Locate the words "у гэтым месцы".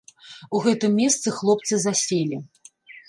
0.59-1.33